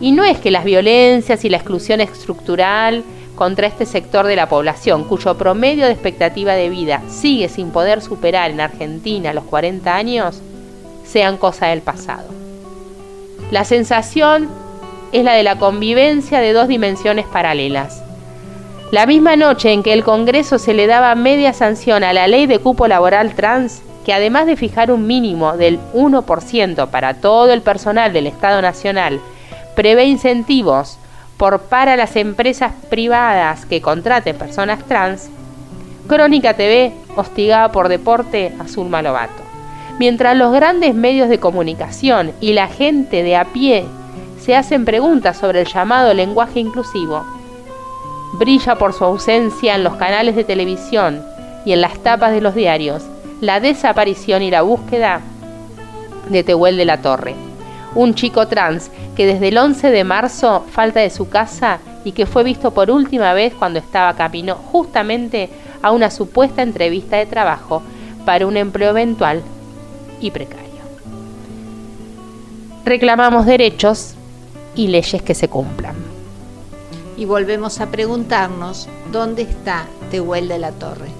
Y 0.00 0.12
no 0.12 0.22
es 0.22 0.38
que 0.38 0.52
las 0.52 0.64
violencias 0.64 1.44
y 1.44 1.48
la 1.48 1.56
exclusión 1.56 2.00
estructural 2.00 3.02
contra 3.40 3.66
este 3.66 3.86
sector 3.86 4.26
de 4.26 4.36
la 4.36 4.50
población, 4.50 5.04
cuyo 5.04 5.38
promedio 5.38 5.86
de 5.86 5.92
expectativa 5.92 6.52
de 6.52 6.68
vida 6.68 7.00
sigue 7.08 7.48
sin 7.48 7.70
poder 7.70 8.02
superar 8.02 8.50
en 8.50 8.60
Argentina 8.60 9.32
los 9.32 9.44
40 9.44 9.96
años, 9.96 10.42
sean 11.06 11.38
cosa 11.38 11.68
del 11.68 11.80
pasado. 11.80 12.28
La 13.50 13.64
sensación 13.64 14.50
es 15.12 15.24
la 15.24 15.32
de 15.32 15.42
la 15.42 15.56
convivencia 15.56 16.40
de 16.40 16.52
dos 16.52 16.68
dimensiones 16.68 17.24
paralelas. 17.24 18.02
La 18.90 19.06
misma 19.06 19.36
noche 19.36 19.72
en 19.72 19.82
que 19.82 19.94
el 19.94 20.04
Congreso 20.04 20.58
se 20.58 20.74
le 20.74 20.86
daba 20.86 21.14
media 21.14 21.54
sanción 21.54 22.04
a 22.04 22.12
la 22.12 22.28
ley 22.28 22.44
de 22.44 22.58
cupo 22.58 22.88
laboral 22.88 23.34
trans, 23.34 23.80
que 24.04 24.12
además 24.12 24.44
de 24.44 24.56
fijar 24.56 24.92
un 24.92 25.06
mínimo 25.06 25.56
del 25.56 25.80
1% 25.94 26.90
para 26.90 27.14
todo 27.14 27.54
el 27.54 27.62
personal 27.62 28.12
del 28.12 28.26
Estado 28.26 28.60
Nacional, 28.60 29.18
prevé 29.74 30.04
incentivos 30.04 30.98
por 31.40 31.58
para 31.58 31.96
las 31.96 32.16
empresas 32.16 32.74
privadas 32.90 33.64
que 33.64 33.80
contraten 33.80 34.36
personas 34.36 34.84
trans, 34.84 35.30
Crónica 36.06 36.52
TV 36.52 36.92
hostigaba 37.16 37.72
por 37.72 37.88
deporte 37.88 38.52
a 38.58 38.68
Zulma 38.68 39.00
Lobato. 39.00 39.42
Mientras 39.98 40.36
los 40.36 40.52
grandes 40.52 40.94
medios 40.94 41.30
de 41.30 41.40
comunicación 41.40 42.32
y 42.42 42.52
la 42.52 42.68
gente 42.68 43.22
de 43.22 43.36
a 43.36 43.46
pie 43.46 43.86
se 44.38 44.54
hacen 44.54 44.84
preguntas 44.84 45.38
sobre 45.38 45.62
el 45.62 45.66
llamado 45.66 46.12
lenguaje 46.12 46.60
inclusivo, 46.60 47.24
brilla 48.34 48.76
por 48.76 48.92
su 48.92 49.04
ausencia 49.04 49.74
en 49.74 49.82
los 49.82 49.94
canales 49.94 50.36
de 50.36 50.44
televisión 50.44 51.24
y 51.64 51.72
en 51.72 51.80
las 51.80 51.98
tapas 52.00 52.32
de 52.32 52.42
los 52.42 52.54
diarios 52.54 53.02
la 53.40 53.60
desaparición 53.60 54.42
y 54.42 54.50
la 54.50 54.60
búsqueda 54.60 55.22
de 56.28 56.44
Tehuel 56.44 56.76
de 56.76 56.84
la 56.84 57.00
Torre, 57.00 57.34
un 57.94 58.14
chico 58.14 58.46
trans 58.46 58.90
que 59.16 59.26
desde 59.26 59.48
el 59.48 59.58
11 59.58 59.90
de 59.90 60.04
marzo 60.04 60.64
falta 60.70 61.00
de 61.00 61.10
su 61.10 61.28
casa 61.28 61.78
y 62.04 62.12
que 62.12 62.26
fue 62.26 62.44
visto 62.44 62.70
por 62.70 62.90
última 62.90 63.32
vez 63.32 63.54
cuando 63.54 63.78
estaba 63.78 64.14
camino 64.14 64.54
justamente 64.54 65.50
a 65.82 65.90
una 65.90 66.10
supuesta 66.10 66.62
entrevista 66.62 67.16
de 67.16 67.26
trabajo 67.26 67.82
para 68.24 68.46
un 68.46 68.56
empleo 68.56 68.90
eventual 68.90 69.42
y 70.20 70.30
precario. 70.30 70.68
Reclamamos 72.84 73.46
derechos 73.46 74.14
y 74.74 74.88
leyes 74.88 75.22
que 75.22 75.34
se 75.34 75.48
cumplan. 75.48 75.94
Y 77.16 77.24
volvemos 77.24 77.80
a 77.80 77.90
preguntarnos 77.90 78.88
dónde 79.12 79.42
está 79.42 79.84
Tehuel 80.10 80.48
de 80.48 80.58
la 80.58 80.72
Torre. 80.72 81.19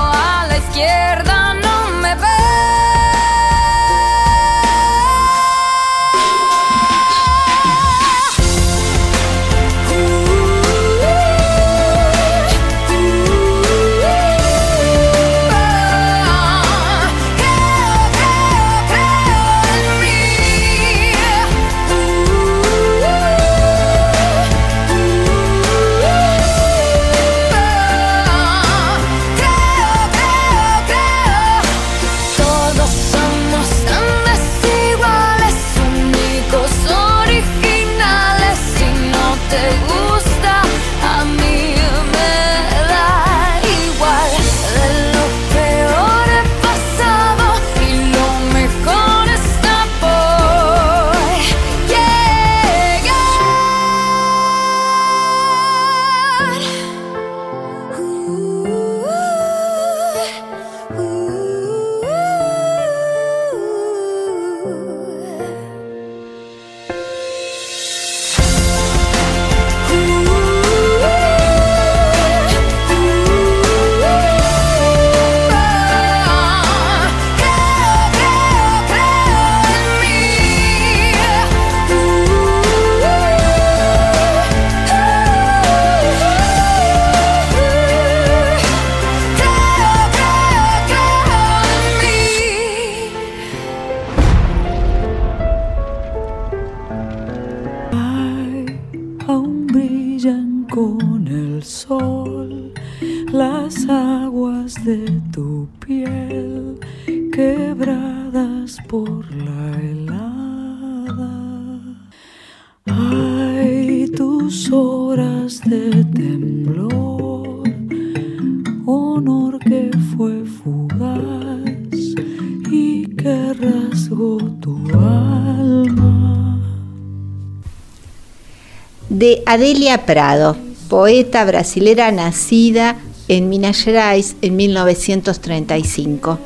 de 129.51 129.65
Adelia 129.65 130.05
Prado, 130.05 130.55
poeta 130.87 131.43
brasilera 131.43 132.09
nacida 132.13 132.95
en 133.27 133.49
Minas 133.49 133.83
Gerais 133.83 134.37
en 134.41 134.55
1935. 134.55 136.39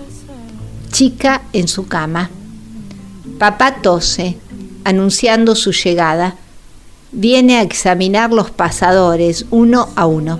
Chica 0.91 1.43
en 1.53 1.67
su 1.67 1.87
cama. 1.87 2.31
Papá 3.37 3.75
tose, 3.83 4.37
anunciando 4.85 5.53
su 5.53 5.71
llegada. 5.71 6.35
Viene 7.11 7.57
a 7.57 7.61
examinar 7.61 8.33
los 8.33 8.49
pasadores 8.49 9.45
uno 9.51 9.89
a 9.95 10.07
uno. 10.07 10.39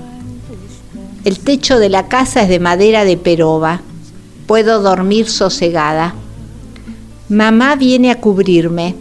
El 1.23 1.37
techo 1.37 1.77
de 1.77 1.89
la 1.89 2.07
casa 2.07 2.41
es 2.41 2.49
de 2.49 2.59
madera 2.59 3.05
de 3.05 3.17
peroba. 3.17 3.81
Puedo 4.47 4.81
dormir 4.81 5.29
sosegada. 5.29 6.15
Mamá 7.29 7.75
viene 7.75 8.09
a 8.09 8.19
cubrirme. 8.19 8.95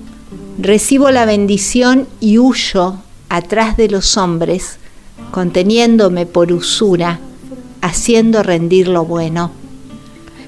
Recibo 0.59 1.11
la 1.11 1.25
bendición 1.25 2.07
y 2.21 2.37
huyo 2.37 2.99
atrás 3.37 3.77
de 3.77 3.89
los 3.89 4.17
hombres, 4.17 4.79
conteniéndome 5.31 6.27
por 6.27 6.53
usura, 6.53 7.21
haciendo 7.81 8.43
rendir 8.43 8.89
lo 8.89 9.05
bueno. 9.05 9.51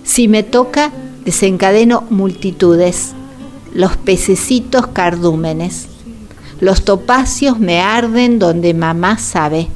Si 0.05 0.29
me 0.29 0.43
toca, 0.43 0.93
desencadeno 1.25 2.05
multitudes, 2.11 3.13
los 3.75 3.97
pececitos 3.97 4.87
cardúmenes. 4.87 5.89
Los 6.61 6.85
topacios 6.85 7.59
me 7.59 7.81
arden 7.81 8.39
donde 8.39 8.73
mamá 8.73 9.19
sabe. 9.19 9.69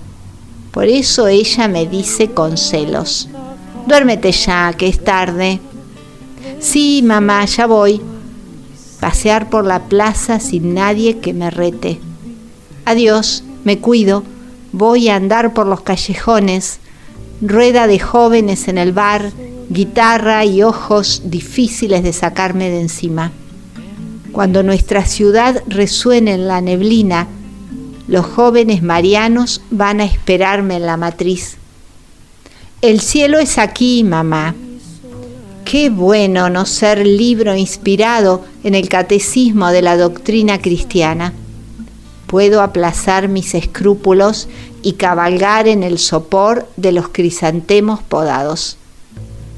Por 0.70 0.86
eso 0.86 1.26
ella 1.26 1.68
me 1.68 1.86
dice 1.86 2.30
con 2.30 2.56
celos, 2.56 3.28
duérmete 3.86 4.32
ya, 4.32 4.72
que 4.72 4.88
es 4.88 5.02
tarde. 5.04 5.60
Sí, 6.60 7.02
mamá, 7.04 7.44
ya 7.44 7.66
voy. 7.66 8.00
Pasear 9.00 9.50
por 9.50 9.66
la 9.66 9.88
plaza 9.88 10.40
sin 10.40 10.74
nadie 10.74 11.18
que 11.18 11.34
me 11.34 11.50
rete. 11.50 12.00
Adiós, 12.90 13.44
me 13.62 13.78
cuido, 13.78 14.24
voy 14.72 15.10
a 15.10 15.14
andar 15.14 15.54
por 15.54 15.68
los 15.68 15.82
callejones, 15.82 16.80
rueda 17.40 17.86
de 17.86 18.00
jóvenes 18.00 18.66
en 18.66 18.78
el 18.78 18.90
bar, 18.90 19.30
guitarra 19.68 20.44
y 20.44 20.64
ojos 20.64 21.22
difíciles 21.26 22.02
de 22.02 22.12
sacarme 22.12 22.68
de 22.68 22.80
encima. 22.80 23.30
Cuando 24.32 24.64
nuestra 24.64 25.04
ciudad 25.04 25.62
resuene 25.68 26.32
en 26.32 26.48
la 26.48 26.60
neblina, 26.60 27.28
los 28.08 28.26
jóvenes 28.26 28.82
marianos 28.82 29.62
van 29.70 30.00
a 30.00 30.04
esperarme 30.04 30.74
en 30.74 30.86
la 30.86 30.96
matriz. 30.96 31.58
El 32.82 33.00
cielo 33.00 33.38
es 33.38 33.58
aquí, 33.58 34.02
mamá. 34.02 34.56
Qué 35.64 35.90
bueno 35.90 36.50
no 36.50 36.66
ser 36.66 37.06
libro 37.06 37.54
inspirado 37.54 38.44
en 38.64 38.74
el 38.74 38.88
catecismo 38.88 39.70
de 39.70 39.82
la 39.82 39.96
doctrina 39.96 40.58
cristiana. 40.58 41.34
Puedo 42.30 42.62
aplazar 42.62 43.26
mis 43.26 43.56
escrúpulos 43.56 44.46
y 44.82 44.92
cabalgar 44.92 45.66
en 45.66 45.82
el 45.82 45.98
sopor 45.98 46.68
de 46.76 46.92
los 46.92 47.08
crisantemos 47.08 48.04
podados. 48.04 48.76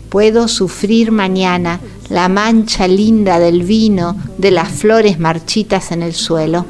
Puedo 0.08 0.48
sufrir 0.48 1.12
mañana 1.12 1.80
la 2.08 2.30
mancha 2.30 2.88
linda 2.88 3.38
del 3.38 3.64
vino 3.64 4.16
de 4.38 4.52
las 4.52 4.70
flores 4.70 5.18
marchitas 5.18 5.92
en 5.92 6.02
el 6.02 6.14
suelo. 6.14 6.64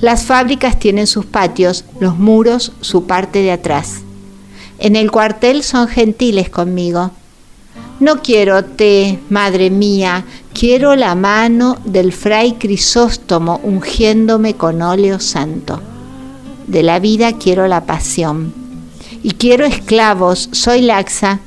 Las 0.00 0.24
fábricas 0.24 0.78
tienen 0.78 1.06
sus 1.06 1.26
patios, 1.26 1.84
los 2.00 2.18
muros 2.18 2.72
su 2.80 3.06
parte 3.06 3.40
de 3.40 3.52
atrás. 3.52 4.00
En 4.78 4.96
el 4.96 5.10
cuartel 5.10 5.62
son 5.62 5.88
gentiles 5.88 6.48
conmigo. 6.48 7.10
No 8.00 8.22
quiero 8.22 8.64
té, 8.64 9.18
madre 9.28 9.68
mía, 9.68 10.24
quiero 10.58 10.96
la 10.96 11.14
mano 11.14 11.76
del 11.84 12.14
fray 12.14 12.54
Crisóstomo 12.54 13.60
ungiéndome 13.62 14.54
con 14.54 14.80
óleo 14.80 15.20
santo. 15.20 15.82
De 16.66 16.82
la 16.82 16.98
vida 16.98 17.34
quiero 17.34 17.68
la 17.68 17.84
pasión. 17.84 18.54
Y 19.22 19.32
quiero 19.32 19.66
esclavos, 19.66 20.48
soy 20.52 20.80
laxa, 20.80 21.40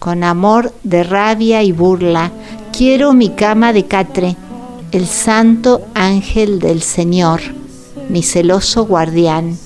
con 0.00 0.24
amor 0.24 0.74
de 0.82 1.04
rabia 1.04 1.62
y 1.62 1.70
burla. 1.70 2.32
Quiero 2.76 3.12
mi 3.12 3.28
cama 3.30 3.72
de 3.72 3.86
catre, 3.86 4.36
el 4.90 5.06
santo 5.06 5.82
ángel 5.94 6.58
del 6.58 6.82
Señor, 6.82 7.40
mi 8.08 8.24
celoso 8.24 8.84
guardián. 8.84 9.56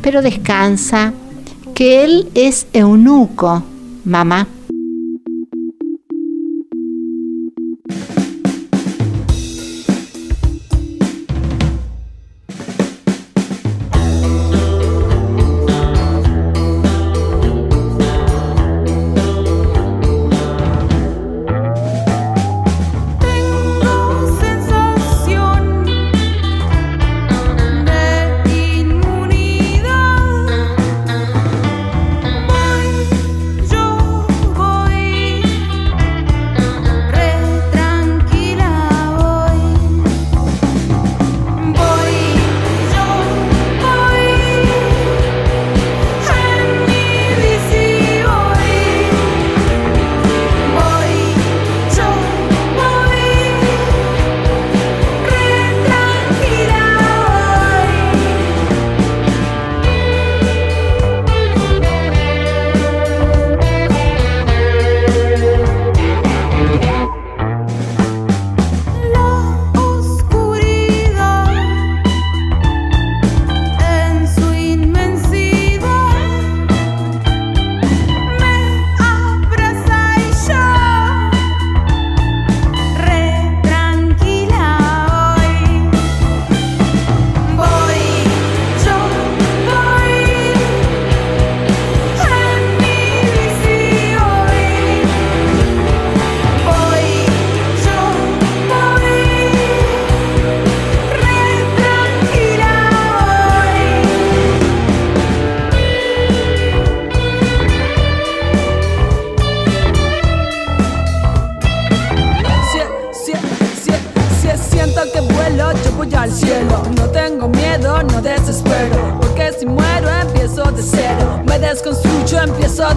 Pero 0.00 0.22
descansa, 0.22 1.12
que 1.74 2.02
él 2.04 2.30
es 2.34 2.66
eunuco, 2.72 3.62
mamá. 4.06 4.48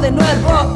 De 0.01 0.11
nuevo. 0.11 0.66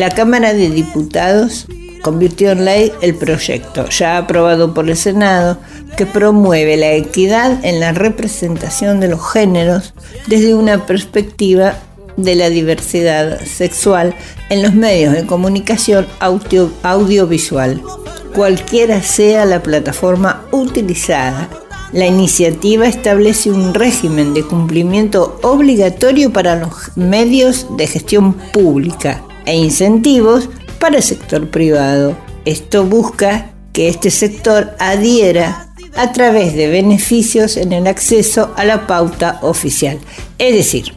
La 0.00 0.08
Cámara 0.08 0.54
de 0.54 0.70
Diputados 0.70 1.66
convirtió 2.00 2.52
en 2.52 2.64
ley 2.64 2.90
el 3.02 3.14
proyecto, 3.16 3.86
ya 3.90 4.16
aprobado 4.16 4.72
por 4.72 4.88
el 4.88 4.96
Senado, 4.96 5.58
que 5.94 6.06
promueve 6.06 6.78
la 6.78 6.92
equidad 6.92 7.62
en 7.66 7.80
la 7.80 7.92
representación 7.92 9.00
de 9.00 9.08
los 9.08 9.20
géneros 9.30 9.92
desde 10.26 10.54
una 10.54 10.86
perspectiva 10.86 11.74
de 12.16 12.34
la 12.34 12.48
diversidad 12.48 13.40
sexual 13.44 14.14
en 14.48 14.62
los 14.62 14.72
medios 14.72 15.12
de 15.12 15.26
comunicación 15.26 16.06
audio- 16.18 16.72
audiovisual, 16.82 17.82
cualquiera 18.34 19.02
sea 19.02 19.44
la 19.44 19.62
plataforma 19.62 20.46
utilizada. 20.50 21.50
La 21.92 22.06
iniciativa 22.06 22.86
establece 22.88 23.50
un 23.50 23.74
régimen 23.74 24.32
de 24.32 24.44
cumplimiento 24.44 25.38
obligatorio 25.42 26.32
para 26.32 26.56
los 26.56 26.96
medios 26.96 27.66
de 27.76 27.86
gestión 27.86 28.32
pública 28.32 29.24
e 29.50 29.56
incentivos 29.56 30.48
para 30.78 30.98
el 30.98 31.02
sector 31.02 31.50
privado. 31.50 32.16
Esto 32.44 32.84
busca 32.84 33.50
que 33.72 33.88
este 33.88 34.10
sector 34.10 34.74
adhiera 34.78 35.68
a 35.96 36.12
través 36.12 36.54
de 36.54 36.68
beneficios 36.68 37.56
en 37.56 37.72
el 37.72 37.86
acceso 37.86 38.52
a 38.56 38.64
la 38.64 38.86
pauta 38.86 39.38
oficial. 39.42 39.98
Es 40.38 40.54
decir, 40.54 40.94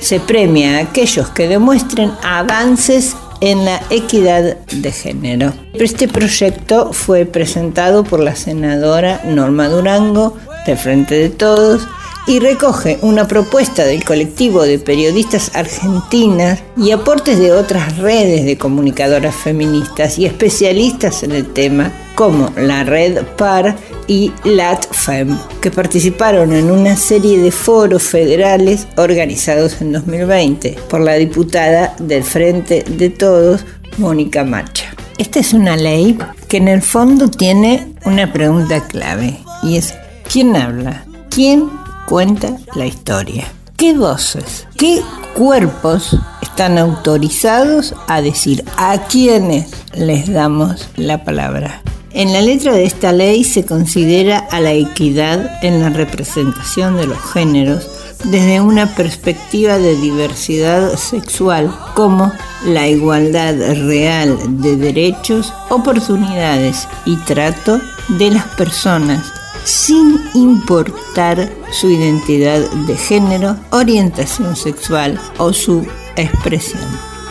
se 0.00 0.20
premia 0.20 0.76
a 0.76 0.80
aquellos 0.82 1.30
que 1.30 1.48
demuestren 1.48 2.12
avances 2.22 3.16
en 3.40 3.64
la 3.64 3.80
equidad 3.90 4.58
de 4.66 4.92
género. 4.92 5.54
Este 5.74 6.08
proyecto 6.08 6.92
fue 6.92 7.24
presentado 7.24 8.04
por 8.04 8.20
la 8.20 8.36
senadora 8.36 9.22
Norma 9.24 9.68
Durango 9.68 10.36
de 10.66 10.76
Frente 10.76 11.14
de 11.14 11.30
Todos 11.30 11.88
y 12.28 12.40
recoge 12.40 12.98
una 13.00 13.26
propuesta 13.26 13.84
del 13.84 14.04
colectivo 14.04 14.62
de 14.62 14.78
periodistas 14.78 15.50
argentinas 15.54 16.62
y 16.76 16.90
aportes 16.90 17.38
de 17.38 17.52
otras 17.52 17.96
redes 17.96 18.44
de 18.44 18.58
comunicadoras 18.58 19.34
feministas 19.34 20.18
y 20.18 20.26
especialistas 20.26 21.22
en 21.22 21.32
el 21.32 21.50
tema, 21.54 21.90
como 22.14 22.52
la 22.54 22.84
red 22.84 23.24
PAR 23.38 23.76
y 24.06 24.30
LATFEM, 24.44 25.38
que 25.62 25.70
participaron 25.70 26.52
en 26.52 26.70
una 26.70 26.96
serie 26.96 27.38
de 27.38 27.50
foros 27.50 28.02
federales 28.02 28.86
organizados 28.98 29.80
en 29.80 29.92
2020 29.92 30.76
por 30.90 31.00
la 31.00 31.14
diputada 31.14 31.96
del 31.98 32.24
Frente 32.24 32.84
de 32.86 33.08
Todos, 33.08 33.64
Mónica 33.96 34.44
Macha. 34.44 34.94
Esta 35.16 35.38
es 35.38 35.54
una 35.54 35.78
ley 35.78 36.18
que 36.46 36.58
en 36.58 36.68
el 36.68 36.82
fondo 36.82 37.28
tiene 37.28 37.94
una 38.04 38.30
pregunta 38.30 38.86
clave 38.86 39.38
y 39.62 39.78
es 39.78 39.94
¿quién 40.30 40.54
habla? 40.56 41.06
¿Quién 41.30 41.87
cuenta 42.08 42.56
la 42.74 42.86
historia? 42.86 43.46
¿Qué 43.76 43.92
voces, 43.92 44.66
qué 44.76 45.02
cuerpos 45.34 46.16
están 46.40 46.78
autorizados 46.78 47.94
a 48.08 48.22
decir 48.22 48.64
a 48.76 48.98
quiénes 49.08 49.70
les 49.94 50.32
damos 50.32 50.88
la 50.96 51.22
palabra? 51.22 51.82
En 52.12 52.32
la 52.32 52.40
letra 52.40 52.72
de 52.72 52.84
esta 52.84 53.12
ley 53.12 53.44
se 53.44 53.66
considera 53.66 54.38
a 54.50 54.58
la 54.60 54.72
equidad 54.72 55.62
en 55.62 55.80
la 55.82 55.90
representación 55.90 56.96
de 56.96 57.06
los 57.06 57.18
géneros 57.32 57.88
desde 58.24 58.60
una 58.62 58.86
perspectiva 58.96 59.78
de 59.78 59.94
diversidad 59.96 60.96
sexual 60.96 61.72
como 61.94 62.32
la 62.64 62.88
igualdad 62.88 63.54
real 63.86 64.38
de 64.60 64.76
derechos, 64.76 65.52
oportunidades 65.68 66.88
y 67.04 67.16
trato 67.16 67.80
de 68.08 68.30
las 68.30 68.44
personas 68.56 69.37
sin 69.64 70.20
importar 70.34 71.50
su 71.70 71.90
identidad 71.90 72.60
de 72.86 72.96
género, 72.96 73.56
orientación 73.70 74.56
sexual 74.56 75.20
o 75.38 75.52
su 75.52 75.86
expresión. 76.16 76.82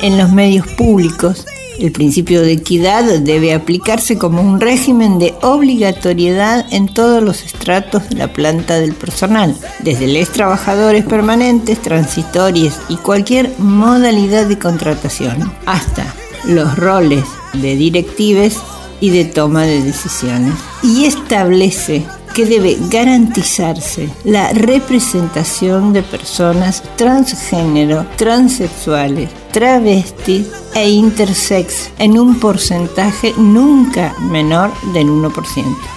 En 0.02 0.18
los 0.18 0.32
medios 0.32 0.68
públicos, 0.68 1.46
el 1.80 1.92
principio 1.92 2.42
de 2.42 2.54
equidad 2.54 3.04
debe 3.20 3.54
aplicarse 3.54 4.18
como 4.18 4.42
un 4.42 4.60
régimen 4.60 5.20
de 5.20 5.36
obligatoriedad 5.42 6.66
en 6.72 6.88
todos 6.88 7.22
los 7.22 7.44
estratos 7.44 8.10
de 8.10 8.16
la 8.16 8.34
planta 8.34 8.80
del 8.80 8.94
personal, 8.94 9.56
desde 9.80 10.08
los 10.08 10.30
trabajadores 10.30 11.06
permanentes, 11.06 11.82
transitorios 11.82 12.76
y 12.90 12.98
cualquier 12.98 13.52
modalidad 13.60 14.48
de 14.48 14.58
contratación, 14.58 15.52
hasta 15.66 16.16
los 16.46 16.76
roles 16.78 17.26
de 17.54 17.76
directives 17.76 18.58
y 19.00 19.12
de 19.12 19.26
toma 19.26 19.64
de 19.64 19.84
decisiones. 19.84 20.54
Y 20.82 21.06
establece 21.06 22.06
que 22.38 22.46
debe 22.46 22.78
garantizarse 22.92 24.10
la 24.24 24.50
representación 24.54 25.92
de 25.92 26.04
personas 26.04 26.84
transgénero, 26.96 28.06
transexuales, 28.16 29.32
travestis 29.52 30.46
e 30.76 30.88
intersex 30.88 31.90
en 31.98 32.20
un 32.20 32.40
porcentaje 32.40 33.34
nunca 33.38 34.14
menor 34.20 34.72
del 34.94 35.08
1%. 35.08 35.34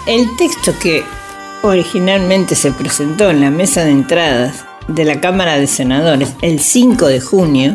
El 0.07 0.35
texto 0.38 0.72
que 0.81 1.05
originalmente 1.61 2.55
se 2.55 2.72
presentó 2.72 3.29
en 3.29 3.42
la 3.42 3.50
mesa 3.50 3.85
de 3.85 3.90
entradas 3.90 4.64
de 4.88 5.05
la 5.05 5.20
Cámara 5.20 5.59
de 5.59 5.66
Senadores 5.66 6.33
el 6.40 6.59
5 6.59 7.07
de 7.07 7.20
junio 7.20 7.74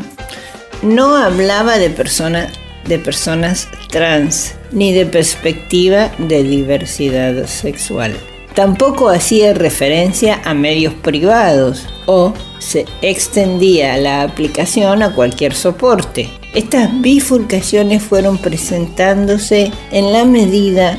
no 0.82 1.16
hablaba 1.16 1.78
de 1.78 1.92
personas 1.92 2.52
de 2.88 2.98
personas 2.98 3.68
trans 3.92 4.56
ni 4.72 4.92
de 4.92 5.06
perspectiva 5.06 6.10
de 6.18 6.42
diversidad 6.42 7.46
sexual. 7.46 8.16
Tampoco 8.56 9.10
hacía 9.10 9.54
referencia 9.54 10.42
a 10.46 10.54
medios 10.54 10.94
privados 10.94 11.88
o 12.06 12.34
se 12.60 12.86
extendía 13.02 13.98
la 13.98 14.24
aplicación 14.24 15.04
a 15.04 15.14
cualquier 15.14 15.54
soporte. 15.54 16.30
Estas 16.54 16.90
bifurcaciones 17.02 18.02
fueron 18.02 18.38
presentándose 18.38 19.72
en 19.92 20.14
la 20.14 20.24
medida 20.24 20.98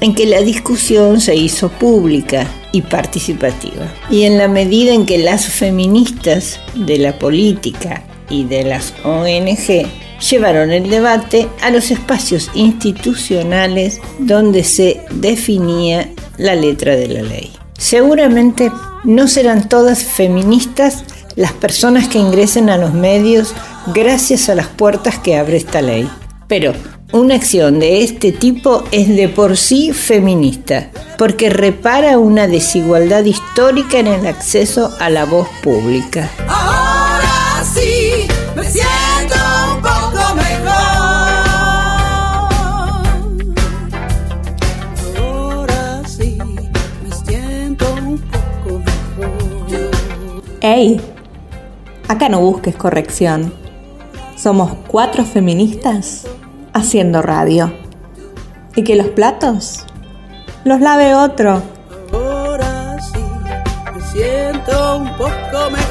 en 0.00 0.14
que 0.16 0.26
la 0.26 0.40
discusión 0.40 1.20
se 1.20 1.36
hizo 1.36 1.68
pública 1.68 2.46
y 2.72 2.82
participativa 2.82 3.86
y 4.10 4.24
en 4.24 4.36
la 4.36 4.48
medida 4.48 4.92
en 4.92 5.06
que 5.06 5.18
las 5.18 5.46
feministas 5.46 6.60
de 6.74 6.98
la 6.98 7.18
política 7.18 8.02
y 8.28 8.44
de 8.44 8.64
las 8.64 8.92
ONG 9.04 9.86
llevaron 10.18 10.70
el 10.70 10.88
debate 10.90 11.48
a 11.62 11.70
los 11.70 11.90
espacios 11.90 12.50
institucionales 12.54 14.00
donde 14.18 14.64
se 14.64 15.02
definía 15.10 16.10
la 16.38 16.54
letra 16.54 16.96
de 16.96 17.08
la 17.08 17.22
ley. 17.22 17.52
Seguramente 17.78 18.70
no 19.04 19.28
serán 19.28 19.68
todas 19.68 20.04
feministas 20.04 21.04
las 21.36 21.52
personas 21.52 22.08
que 22.08 22.18
ingresen 22.18 22.70
a 22.70 22.78
los 22.78 22.94
medios 22.94 23.54
gracias 23.94 24.48
a 24.48 24.54
las 24.54 24.68
puertas 24.68 25.18
que 25.18 25.36
abre 25.36 25.58
esta 25.58 25.82
ley, 25.82 26.08
pero 26.48 26.72
una 27.12 27.36
acción 27.36 27.78
de 27.78 28.02
este 28.02 28.32
tipo 28.32 28.82
es 28.90 29.08
de 29.08 29.28
por 29.28 29.56
sí 29.56 29.92
feminista, 29.92 30.90
porque 31.18 31.50
repara 31.50 32.18
una 32.18 32.48
desigualdad 32.48 33.24
histórica 33.24 33.98
en 33.98 34.08
el 34.08 34.26
acceso 34.26 34.92
a 34.98 35.08
la 35.08 35.24
voz 35.24 35.48
pública. 35.62 36.30
Mejor. 50.76 51.00
¡Ey! 51.00 51.00
Acá 52.08 52.28
no 52.28 52.40
busques 52.40 52.76
corrección. 52.76 53.52
Somos 54.36 54.74
cuatro 54.86 55.24
feministas 55.24 56.26
haciendo 56.74 57.22
radio. 57.22 57.72
Y 58.74 58.84
que 58.84 58.94
los 58.94 59.08
platos 59.08 59.86
los 60.64 60.80
lave 60.80 61.14
otro. 61.14 61.62
Ahora 62.12 62.98
sí 63.00 63.18
me 63.94 64.00
siento 64.02 64.98
un 64.98 65.08
poco 65.16 65.70
mejor. 65.70 65.85